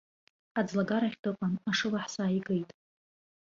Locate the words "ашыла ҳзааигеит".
1.69-2.69